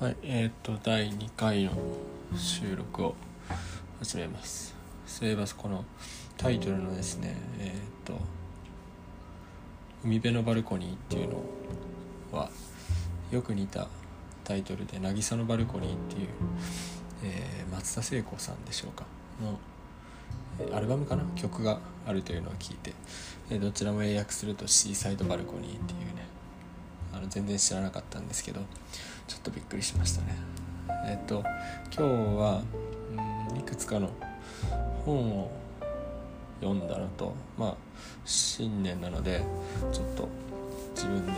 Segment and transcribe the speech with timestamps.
[0.00, 1.72] はい、えーと第2回の
[2.34, 3.14] 収録を
[3.98, 4.74] 始めます。
[5.06, 5.84] そういえばこの
[6.38, 8.18] タイトルのですねえーと
[10.02, 11.42] 「海辺のバルコニー」っていうの
[12.32, 12.48] は
[13.30, 13.88] よく似た
[14.42, 16.28] タイトルで「渚のバルコニー」っていう、
[17.22, 19.04] えー松田聖子さんでしょうか。
[19.42, 19.58] の
[20.74, 21.24] アルバムかな？
[21.36, 26.09] 曲があるというのを聞いて、どちらも英訳すると「シーサイドバルコニー」っていう
[27.30, 28.60] 全然知らなかったんですけど
[29.26, 30.36] ちょっとびっくりしましたね。
[31.06, 31.42] えっ、と
[31.96, 32.02] 今日
[32.36, 32.62] は
[33.50, 34.10] うんいくつかの
[35.04, 35.50] 本を
[36.60, 37.74] 読んだのとまあ
[38.24, 39.42] 新年なので
[39.92, 40.28] ちょっと
[40.94, 41.32] 自分で、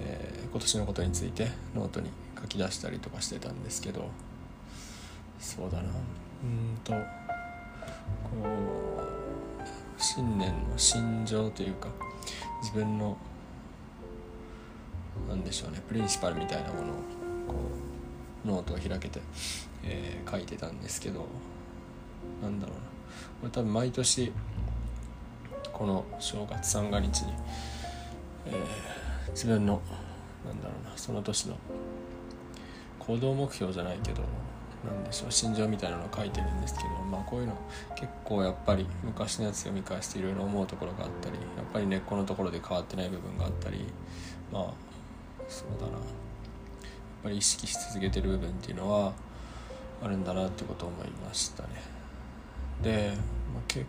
[0.00, 2.08] えー今年のことについてノートに
[2.40, 4.08] 書き出したりとかしてたんですけど
[5.38, 5.90] そうだな。
[6.42, 6.98] うんとこ
[8.98, 9.66] う
[9.98, 11.88] 新年の心情というか
[12.62, 13.18] 自分の
[15.28, 15.82] なんでしょうね。
[15.88, 16.84] principle みたいなものを
[17.48, 17.54] こ
[18.44, 19.20] うノートを開けて、
[19.84, 21.26] えー書いてたんですけど
[22.42, 22.82] なんだろうな。
[22.82, 22.88] こ
[23.44, 24.32] れ多分毎年
[25.72, 27.32] この正月三が日に、
[28.46, 28.56] えー
[29.32, 29.82] 自分の
[30.46, 31.56] なんだろうなその年の
[32.98, 34.22] 行動目標じゃないけど
[34.84, 37.56] なんでしょう心情みたいなのを書いてるんですけどまあこういうの
[37.96, 43.84] 結構やっぱり昔のやつ読み返していろいろ思うところがあったりやっぱり根っこのところで変わってない部分があったり
[44.52, 44.85] まあ
[45.48, 45.92] そうだな。
[45.92, 46.02] やっ
[47.22, 49.12] ぱり意識し続けてる部分っていうのは
[50.02, 51.68] あるんだなってことを思いましたね。
[52.82, 53.12] で、
[53.52, 53.84] まあけ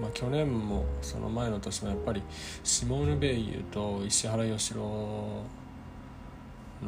[0.00, 2.22] まあ、去年もその前の年もやっぱり
[2.64, 5.44] シモーヌ・ベイユと石原義郎の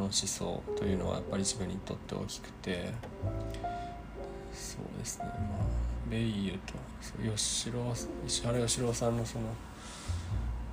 [0.05, 2.93] 思想というのはやっぱり自分にとって大きくて
[4.53, 5.27] そうですね。
[5.27, 5.35] まあ
[6.11, 6.75] ベイユと
[7.35, 7.93] 吉郎
[8.27, 9.47] 石原義郎さんのその、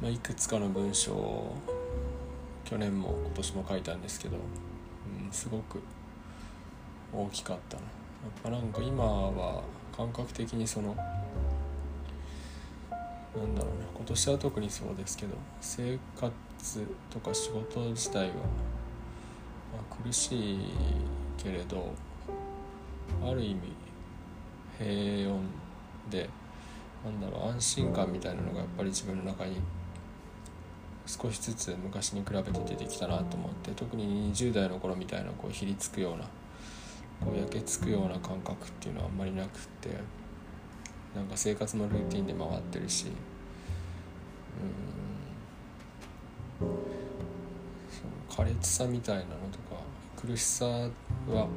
[0.02, 1.56] まあ、いくつかの文章を
[2.72, 4.40] 去年も今年も書いたんですけど、う
[5.28, 5.82] ん、すごく
[7.14, 7.84] 大きかったな。
[7.84, 7.90] や
[8.30, 9.62] っぱなんか今は
[9.94, 10.96] 感覚的にその
[13.36, 16.32] なんだろうね今年は特にそうですけど生活
[17.10, 18.42] とか仕事自体は、ま
[19.92, 20.60] あ、苦しい
[21.38, 21.94] けれど
[23.22, 23.60] ある意味
[24.78, 24.90] 平
[25.30, 25.42] 穏
[26.10, 26.30] で
[27.04, 29.58] なんだろう安心感みたいなのがやっぱり自分の中に
[31.12, 36.24] 少しずつ昔に比べて出てきたなと思って特に20代の頃みたいなこうひりつくような
[37.20, 39.50] こう焼けつくような感覚っていうのはあんまりなくっ
[39.82, 39.90] て
[41.14, 43.08] なんか生活のルーティンで回ってるし
[46.62, 46.68] うん
[47.90, 49.82] その苛烈さみたいなのとか
[50.16, 50.90] 苦しさは
[51.34, 51.48] やっ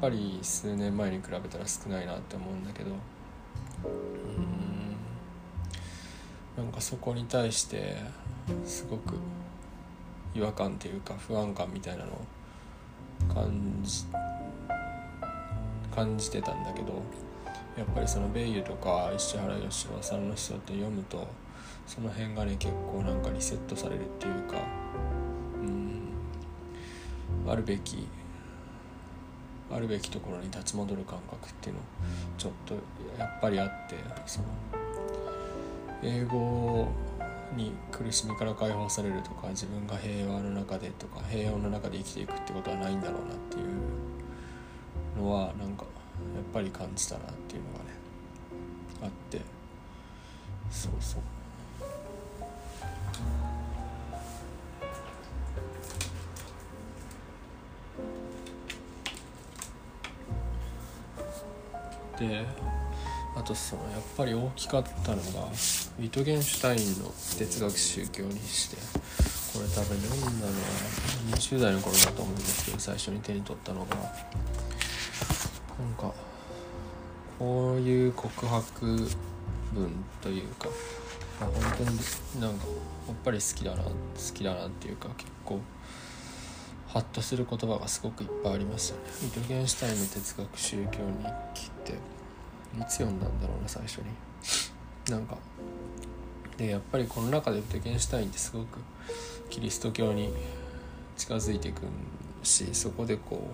[0.00, 2.90] ぱり数年前に比べたら少ないなって思うんだけど
[3.84, 3.88] う
[6.60, 7.96] んなんかそこに対して
[8.64, 9.14] すごく
[10.34, 12.20] 違和感っていうか不安感みたいなのを
[13.32, 14.04] 感じ
[15.94, 17.02] 感じてたんだけど
[17.76, 21.26] やっぱりそのベイユとか石原義郎さんの人って読むと
[21.86, 24.58] その辺がね結構なんかリセットされるっていうか
[25.62, 28.06] うんあるべき
[29.72, 31.80] あるべきところに立ち戻る感覚っていうの
[32.38, 32.74] ちょっと
[33.18, 33.96] やっぱりあって
[34.26, 34.46] その
[36.02, 36.88] 英語
[37.54, 45.84] に苦しみから解放されるとか自分が平和の中でとか平穏の中で生きていくってことはないんだろうなっていうのはなんか
[46.34, 47.90] やっぱり感じたなっていうのがね
[49.02, 49.40] あって。
[50.70, 51.22] そうそう。
[62.18, 62.46] で
[63.46, 65.22] とそのやっぱり大きかったのが
[66.00, 68.76] ウィトゲンシュタインの哲学宗教にして
[69.56, 70.58] これ多分読んだのは
[71.36, 74.04] 20代の頃だと思うんですけど最初に手に取ったのがなん
[75.96, 76.12] か
[77.38, 78.86] こういう告白
[79.72, 80.68] 文というか、
[81.38, 81.98] 本当に
[82.40, 82.64] なんか
[83.06, 83.90] やっぱり好きだな好
[84.34, 85.60] きだなっていうか結構
[86.88, 89.02] ハッとする言葉がすごくいっぱいありますよね。
[89.22, 90.96] ウィトゲンシュタインの哲学宗教日
[91.54, 92.15] 記って
[92.78, 94.04] いつ読んだんだろうな最初に。
[95.10, 95.36] なんか
[96.56, 98.80] でやっぱりこの中でウィトゲンシュタインってすごく
[99.50, 100.32] キリスト教に
[101.16, 101.82] 近づいていく
[102.42, 103.48] しそこでこ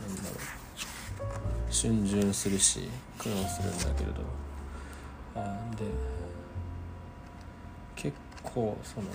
[0.00, 2.88] うなんだろう逡巡するし
[3.18, 4.22] 苦悩するんだけれど
[5.34, 5.84] あで
[7.96, 9.06] 結構その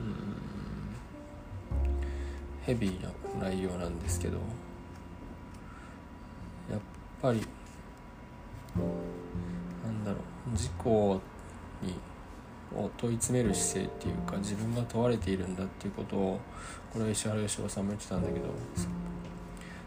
[0.00, 0.14] うん
[2.62, 3.10] ヘビーな
[3.48, 4.38] 内容なんですけど
[7.20, 7.40] ぱり
[9.84, 10.18] なんだろ
[10.52, 11.20] う事故
[11.82, 11.94] に
[12.74, 16.40] を問い詰める姿勢っていうか自分が問われているんだっていうことを
[16.92, 18.46] これは石原良雄さんも言ってたんだけど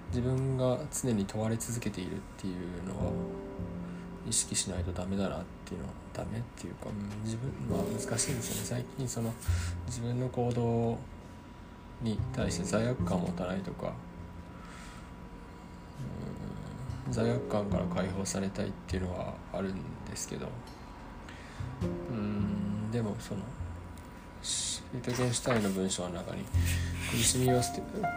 [0.10, 2.56] 自分が常に問われ続けているっていう
[2.88, 3.12] のは
[4.28, 6.88] 意識しないとダメだなっていうのはダメっていうか、
[7.24, 8.84] 自分まあ難しいんですよね。
[8.84, 9.34] 最近その
[9.88, 10.98] 自分の行動
[12.02, 13.94] に対して罪悪感を持たないとか、うん、
[17.12, 19.76] 罪悪感から解放されたいっていうのはあるん
[20.10, 20.48] ですけど。
[22.12, 23.42] うんでもその
[24.42, 26.44] シートゲンシュタインの文章の中に
[27.12, 27.62] 苦しみを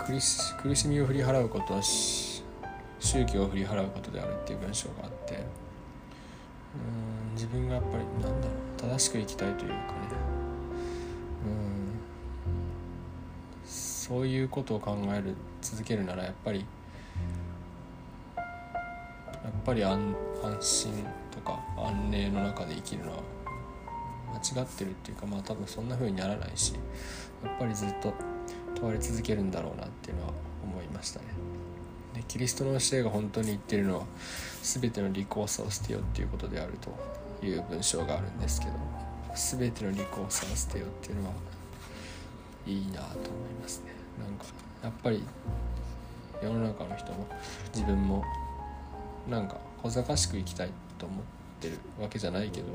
[0.06, 5.34] 苦し苦しみを振り払うことは宗教を振り払うことであるっていう文章があって。
[5.36, 5.40] う
[7.00, 8.52] ん自分がやっぱりなんだろ
[8.88, 9.80] う正しく生きたいというかね。
[11.46, 11.94] うん
[13.64, 16.64] そういうことを考える続けるならやっぱり
[19.64, 20.14] ぱり安
[20.60, 20.92] 心
[21.30, 23.18] とか安寧の中で生きるのは
[24.54, 26.74] 間違ってるっていうかまあ多分そんな風にならないし
[27.42, 28.12] やっぱりずっと
[28.74, 30.32] 問われ続けるんだろうなっていうのは
[30.62, 31.26] 思いましたね。
[32.14, 34.06] でキリストの教えが本当に言ってるのは
[34.62, 36.74] 全ての利口さを捨てよっていうことである
[37.40, 38.72] という文章があるんですけど
[39.34, 41.32] 全ての利口さを捨てよっていうのは
[42.66, 43.20] いいなと思い
[43.60, 44.44] ますねなんか
[44.82, 45.24] やっぱり
[46.42, 47.26] 世の中の人も
[47.74, 48.22] 自分も
[49.28, 51.18] なんか小賢しく生きたいと思っ
[51.60, 52.66] てるわけじゃないけど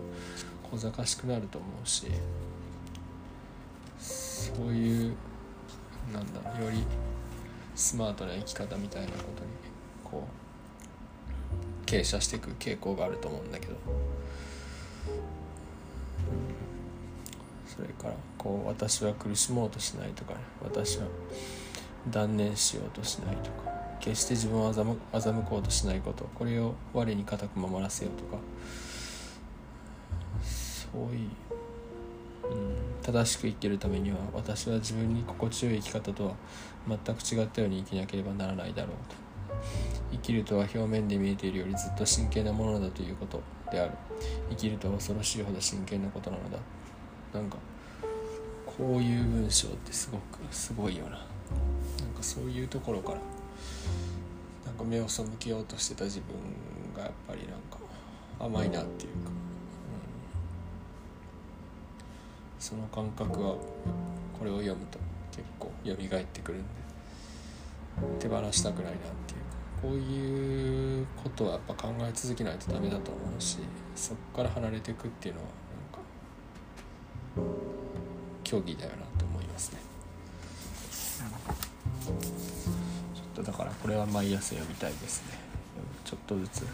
[0.72, 2.08] 小賢しくなると思うし
[4.00, 5.16] そういう
[6.14, 6.84] なんだより
[7.76, 9.50] スマートな生き方みたいなことに
[10.04, 10.28] こ
[11.86, 13.76] う傾斜していく傾向があると思うんだけど、
[17.66, 21.08] それからこう私は苦しもうとしないとかね私は
[22.10, 23.79] 断念しようとしないとか。
[24.00, 28.38] 決して自分を欺こうとしないことこれを我に固く守らせようとか。
[30.44, 31.30] そういう
[33.04, 36.34] 正しく生きるためには私は自分に心地よい生き方とは
[36.88, 39.16] 全く違ったように生きなければならないだろうと。
[40.12, 43.42] 生きるとは表面で見えているよりずっと真剣なものだということ
[43.72, 43.92] である。
[44.50, 46.58] 生きるとは恐ろしいほど真剣なことなのだ。
[47.34, 47.58] なんか
[48.66, 51.12] こういう文章ってすごくすごいよな。
[51.12, 51.20] なん
[52.16, 53.20] かそういうところから
[54.66, 56.36] なんか目を背けようとしてた自分
[56.96, 57.78] がやっぱりなんか
[58.40, 59.30] 甘いなっていうか。
[59.30, 59.34] うん。
[62.60, 63.56] その感覚は
[64.38, 65.00] これを読むと
[65.32, 66.80] 結構蘇ってくるんで。
[68.20, 68.94] 手放したくないなっ
[69.28, 69.40] ていう。
[69.82, 73.60] こういうことはやっぱ考え続けないとダメだと思うし
[73.96, 75.48] そこから離れていくっていうのは
[77.38, 77.52] なんか
[78.44, 79.80] 競技だよなと思いますね。
[83.44, 85.40] とだからこれは毎朝読みたいですね。
[86.04, 86.68] ちょっとずつ。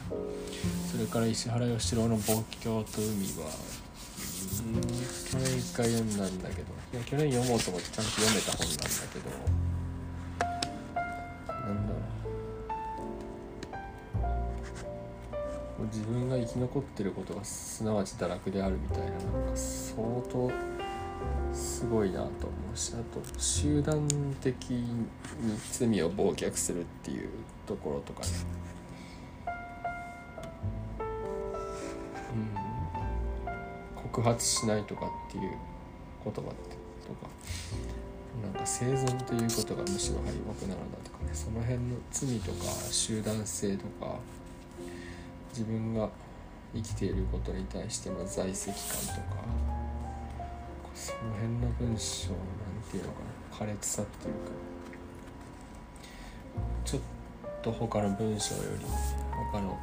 [0.92, 3.46] それから石原義郎の「望郷と海は」
[4.56, 4.88] うん去
[5.38, 6.74] 年一回読んだんだけど。
[6.94, 8.84] いや去年読もうと思ってちゃんと読めた本なんだ
[9.14, 9.30] けど。
[11.52, 12.02] なんだろう。
[15.92, 19.24] 自分が生き残ってることがすなわち堕落であるみたいななんか
[19.56, 20.02] 相
[20.32, 20.50] 当
[21.56, 22.30] すごいなと思
[22.74, 24.08] うしあと集団
[24.42, 25.08] 的に
[25.72, 27.30] 罪を忘却するっていう
[27.66, 28.28] ところとかね。
[34.12, 35.52] 告発しないとかっていう
[36.24, 36.50] 言葉とか。
[38.44, 41.30] なんか生存ということがむしろ敗北なのだとかね。
[41.34, 44.18] その辺の罪とか集団性とか。
[45.52, 46.10] 自分が
[46.74, 49.85] 生きていることに対しての在籍感とか。
[50.96, 52.38] その辺の文章なん
[52.90, 53.20] ていうのか
[53.52, 54.40] な苛烈さっていうか
[56.86, 57.02] ちょっ
[57.62, 58.86] と他の文章より
[59.52, 59.78] 他の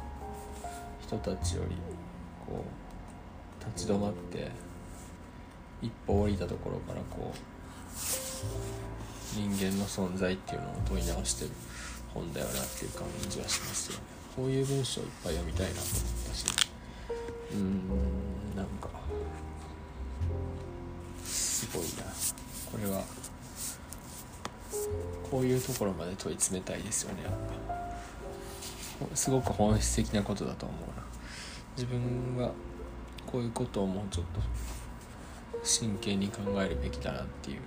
[1.01, 1.75] 人たちより
[2.47, 2.65] こ
[3.61, 4.49] う立ち止まって
[5.83, 7.37] 一歩降りたところからこう
[9.35, 11.51] 人間の存在っていうのを問い直してる
[12.13, 14.03] 本だよなっていう感じはしますよね
[14.35, 15.91] こういう文章いっぱい読みたいなと思っ
[16.29, 16.45] たし。
[17.51, 19.02] うーんなんか。
[21.73, 22.87] すごいな。
[22.87, 23.03] これは。
[25.29, 27.31] こういうところまで問い詰めたいですよねやっ
[29.09, 29.15] ぱ。
[29.15, 31.03] すごく本質的なことだと思うな。
[31.75, 32.51] 自分が
[33.25, 34.41] こういうことをもうちょっと
[35.63, 37.61] 真剣に考えるべきだなっていう。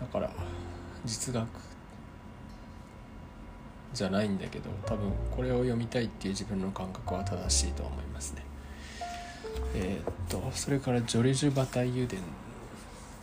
[0.00, 0.30] だから
[1.04, 1.46] 実学
[3.92, 8.42] じゃないんだけど多分これを読みたいっていう自分の感覚は正しいと思いますね。
[9.74, 12.20] えー、っとそれからジョルジュ・バタイユデン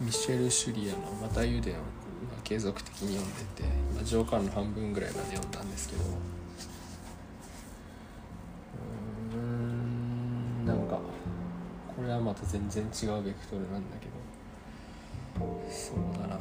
[0.01, 1.77] ミシェル・シュリアの「バタイユデン」を
[2.43, 6.01] 継続的に読んでて今上巻の半分ぐらいまで読んだんですけど。
[9.33, 10.99] うんなんか
[11.95, 14.11] これはまた全然違うベクトルなんだけど。
[15.69, 16.39] そうだな。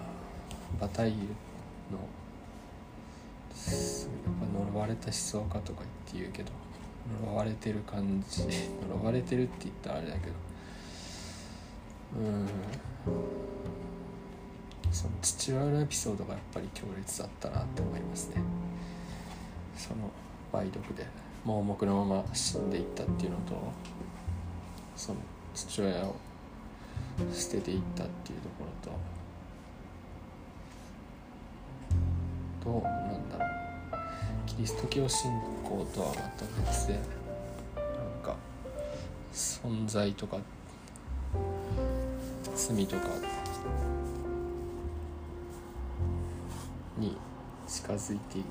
[0.81, 1.29] バタイユのや
[3.67, 5.83] っぱ呪われた思想家とか
[6.14, 6.50] 言って言うけど
[7.26, 8.45] 呪われてる感じ
[8.88, 10.50] 呪われてるって言ったらあれだけど。
[12.17, 12.49] うん。
[14.93, 18.43] その父親のエピソードがやっぱり強烈だったなって思いますね。
[19.76, 20.11] その
[20.52, 21.07] 梅毒で
[21.45, 23.55] 盲目のまま死んでいったっていうのと
[24.97, 25.19] その
[25.55, 26.17] 父親を
[27.33, 28.64] 捨てていったっていうとこ
[32.64, 33.50] ろとどうなんだろう。
[34.47, 35.31] キリスト教信
[35.64, 37.02] 仰とはまた別でなん
[38.23, 38.37] か
[39.33, 40.38] 存在とか
[42.69, 43.07] 罪とか
[46.99, 47.17] に
[47.67, 48.49] 近づいていく、う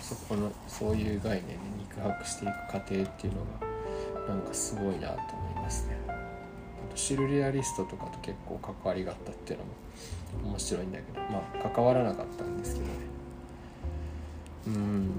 [0.00, 3.40] そこのそういう概念で肉薄していく過程っていうの
[4.26, 5.96] がなんかすごいなと思いますね。
[6.06, 6.12] あ
[6.90, 12.92] とシルレアリストとかと結構関わりがあったっていうのも面白いんだけどまあ関わらなかったんですけどね。
[14.68, 15.10] うん。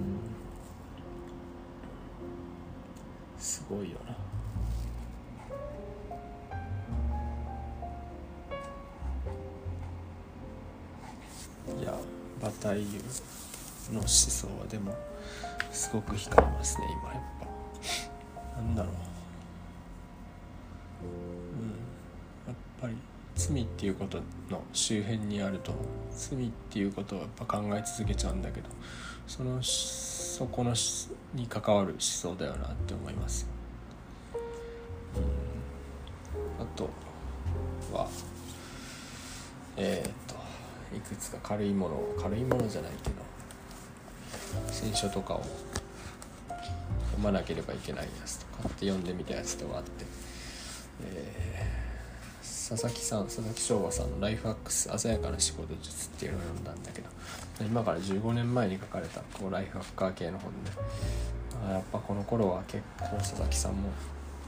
[3.37, 4.28] すごいよな。
[12.61, 12.85] バタイユ
[13.93, 14.93] の思想はでも
[15.71, 17.23] すごく光りますね今やっ
[18.55, 18.61] ぱ。
[18.61, 18.93] なんだろう。
[21.05, 21.69] うん。
[22.47, 22.95] やっぱり
[23.35, 25.73] 罪っていうことの周辺にあると
[26.11, 28.67] 罪っていうことをやっぱ考え続けちゃうんだけど
[29.25, 30.73] そのそこの
[31.33, 33.47] に関わる思想だよなって思います。
[35.15, 35.19] う
[36.61, 36.63] ん。
[36.63, 36.89] あと
[37.93, 38.09] は
[39.77, 40.38] えっ、と
[40.95, 43.15] いくつか軽いものを軽いものじゃないけど
[44.71, 45.43] 聖書とかを
[47.11, 50.05] 読まなければいけないやつとかって読んでみたやつとかあって、
[51.03, 57.09] えー、佐々木さん佐々木翔吾さんの「ライフハックス鮮やかな仕事術」っていうのを読んだんだけど
[57.61, 60.71] 今から15年前に書かれたこうライフハッカー系の本で
[61.67, 63.89] あやっぱこの頃は結構佐々木さんも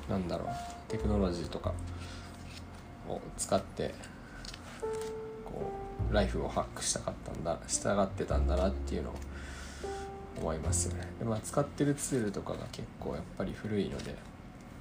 [0.09, 0.47] なんだろう
[0.87, 1.73] テクノロジーとか
[3.07, 3.93] を使って
[6.11, 9.13] ライフをハックしたかったんだ従ってたんだなっていうのを
[10.37, 11.07] 思いますよね。
[11.19, 14.15] で、まあ、使ってるツールとかが結構やっぱり古いので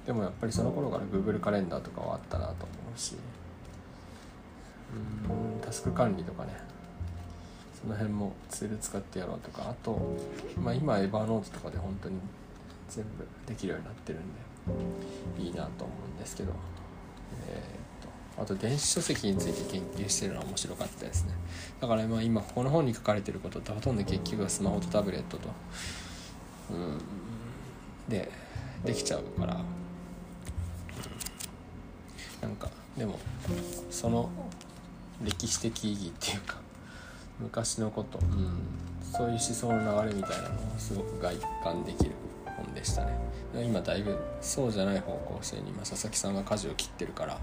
[0.05, 2.57] でもやっぱりその頃から Google カレンダーとかはあったなと思
[2.95, 3.15] うし
[4.93, 6.53] うんタスク管理とかね
[7.81, 9.99] その辺もツール使ってやろうとかあと、
[10.57, 12.15] まあ、今エヴァーノートとかで本当に
[12.89, 14.21] 全部できるようになってるん
[15.37, 16.51] でいいなと思うんですけど、
[17.47, 17.80] えー、
[18.41, 21.33] あと電子書籍について研究してるのは面白かったですね。
[21.79, 25.49] だからまあ今この本に書かれてることってほとんど結局はスマホとタブレットと。
[26.71, 27.01] うん。
[28.09, 28.31] で
[28.83, 29.57] できちゃうから、う
[32.45, 33.19] ん、なんかでも
[33.89, 34.29] その
[35.23, 36.57] 歴史的意義っていうか
[37.39, 38.57] 昔のこと、うん、
[39.11, 42.11] そういう思想の流れみたいなのをすごく外観できる
[42.57, 43.17] 本でしたね。
[43.53, 47.37] 今だいぶそうじゃない方向性に今佐々木さんが舵を切ってるから。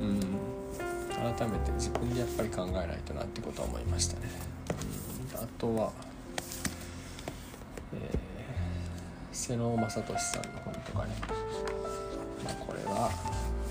[0.00, 0.48] うん。
[1.36, 4.28] 改めて自分でやっぱり考えないとなってことは思いましたね、
[5.34, 5.92] うん、あとは、
[7.92, 8.18] えー、
[9.32, 11.16] 瀬能正俊さんの本とかね、
[12.44, 13.10] まあ、これは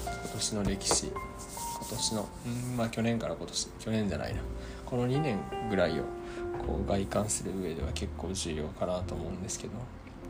[0.03, 4.41] 今年の歴史今年のうんまあ去年から今年去年じゃないな。
[4.85, 6.03] この2年ぐらいを
[6.65, 9.73] こう外観する上では結構重要かなと思うんですけど。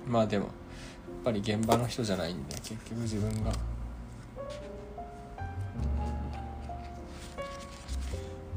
[0.07, 0.53] まあでもやっ
[1.25, 3.51] ぱり現場の人じゃないんで結局自分が、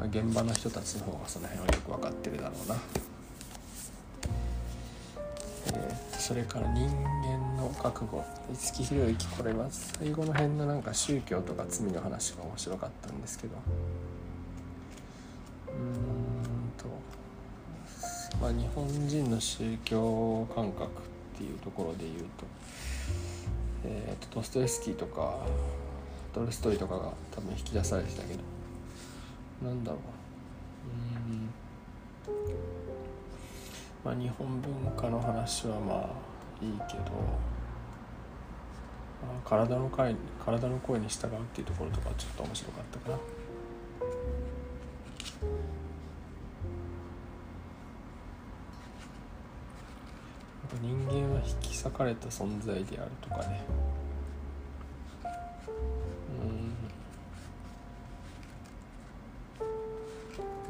[0.00, 2.76] まあ、現場の人たちの方がその辺はよく分かってるだろうな。
[5.74, 8.24] え、それから人間の覚悟。
[8.48, 13.56] 五木ひろゆきこれは最後の辺のなんか宗教とか罪の話が面白かったんですけど。
[15.68, 16.86] うんと、
[18.40, 20.88] まあ、日本人の宗教感覚っ
[21.36, 22.46] ていうところで言うと,、
[23.84, 25.40] えーと、ドストエスキーとか
[26.32, 28.59] トルストイとかが多分引き出されてたけど。
[29.62, 30.00] なんだろう。
[31.28, 31.50] うん。
[34.04, 37.02] まあ日本文化の話はまあいいけど、
[39.22, 40.14] まあ、体の声
[40.44, 43.18] 体の声に従うっていうところとかちょっと面白かったかな。
[50.82, 53.60] 人間は引き裂かれた存在であるとかね。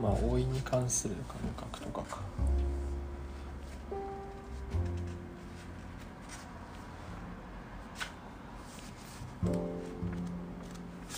[0.00, 2.20] まあ老いに関する感覚とかか。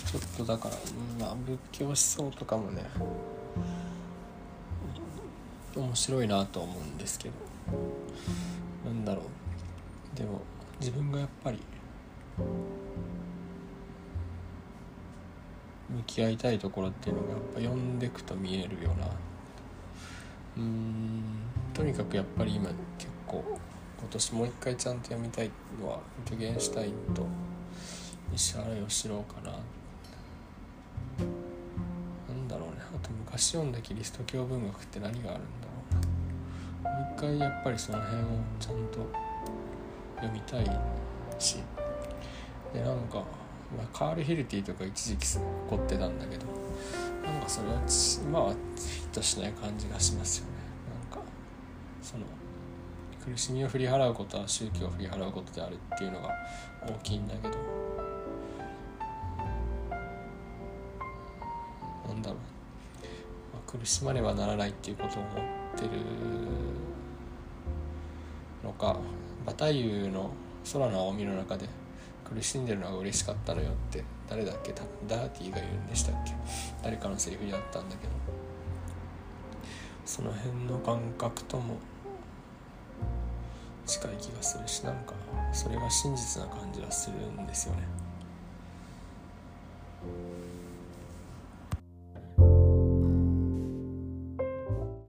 [0.05, 0.75] ちょっとだから
[1.19, 2.83] まあ仏教思想とかもね
[5.75, 7.35] 面白いなと思うんですけど。
[8.85, 10.17] なんだろう。
[10.17, 10.41] でも
[10.79, 11.59] 自分がやっぱり
[15.95, 19.07] 向き合いたいところっていうのがやっぱ読んでくと見えるような。
[20.55, 21.23] うん
[21.73, 23.43] とにかくやっぱり今結構
[23.99, 25.49] 今年もう一回ちゃんと読みたい
[25.81, 27.25] のは「ゲゲンシュタイン」と
[28.33, 29.51] 石原義郎かな。
[29.51, 29.57] な
[32.33, 32.75] んだろうね。
[32.95, 35.73] あと昔読んだキリスト教文学って何があるんだろ
[36.81, 36.89] うな。
[36.91, 38.25] もう一回やっぱりその辺を
[38.59, 38.99] ちゃんと
[40.17, 40.79] 読みたい
[41.39, 41.57] し。
[42.73, 43.23] でなんか、
[43.77, 46.45] まあ、カール・ヒルティとか一時期すごい怒ってたんだけど
[47.25, 47.81] なんかそれは
[48.23, 50.51] 今はヒットしない感じがしますよね。
[51.11, 51.25] なんか
[52.01, 52.25] その
[53.23, 56.29] 苦しみを振り払うことは宗教を振り払うことであるっていうのが
[56.85, 57.55] 大きいんだけど
[62.09, 62.39] なんだろう、
[63.53, 65.35] まあ、苦しまねばならないっていうことを思っ
[65.77, 65.91] てる
[68.61, 68.97] のか
[69.45, 70.31] バタイユの
[70.73, 71.67] 空の青みの中で
[72.23, 74.73] 苦しんでるのが嬉しかったのよって誰だっけ？
[75.07, 76.33] ダーティーが言うんでしたっけ？
[76.81, 78.13] 誰かのセリフにあったんだけど。
[80.05, 81.77] その辺の感覚とも
[83.85, 85.13] 近い気がするしなんか
[85.53, 87.83] それが真実な感じはするんですよね。